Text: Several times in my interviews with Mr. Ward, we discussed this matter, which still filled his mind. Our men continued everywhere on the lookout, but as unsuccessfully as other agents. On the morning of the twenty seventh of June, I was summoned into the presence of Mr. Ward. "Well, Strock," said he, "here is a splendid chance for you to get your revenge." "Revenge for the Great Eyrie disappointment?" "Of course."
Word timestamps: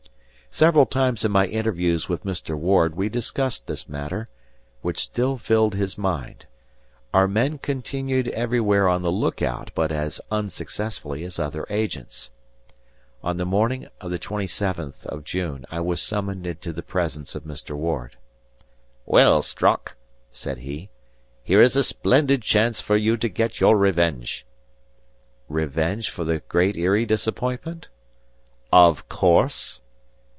Several 0.53 0.85
times 0.85 1.23
in 1.23 1.31
my 1.31 1.47
interviews 1.47 2.09
with 2.09 2.25
Mr. 2.25 2.57
Ward, 2.57 2.93
we 2.93 3.07
discussed 3.07 3.67
this 3.67 3.87
matter, 3.87 4.27
which 4.81 4.99
still 4.99 5.37
filled 5.37 5.75
his 5.75 5.97
mind. 5.97 6.45
Our 7.13 7.25
men 7.25 7.57
continued 7.57 8.27
everywhere 8.27 8.89
on 8.89 9.01
the 9.01 9.13
lookout, 9.13 9.71
but 9.73 9.93
as 9.93 10.19
unsuccessfully 10.29 11.23
as 11.23 11.39
other 11.39 11.65
agents. 11.69 12.31
On 13.23 13.37
the 13.37 13.45
morning 13.45 13.87
of 14.01 14.11
the 14.11 14.19
twenty 14.19 14.45
seventh 14.45 15.05
of 15.05 15.23
June, 15.23 15.65
I 15.71 15.79
was 15.79 16.01
summoned 16.01 16.45
into 16.45 16.73
the 16.73 16.83
presence 16.83 17.33
of 17.33 17.45
Mr. 17.45 17.73
Ward. 17.73 18.17
"Well, 19.05 19.41
Strock," 19.41 19.95
said 20.33 20.57
he, 20.57 20.89
"here 21.43 21.61
is 21.61 21.77
a 21.77 21.83
splendid 21.83 22.41
chance 22.41 22.81
for 22.81 22.97
you 22.97 23.15
to 23.15 23.29
get 23.29 23.61
your 23.61 23.77
revenge." 23.77 24.45
"Revenge 25.47 26.09
for 26.09 26.25
the 26.25 26.39
Great 26.39 26.75
Eyrie 26.75 27.05
disappointment?" 27.05 27.87
"Of 28.73 29.07
course." 29.07 29.79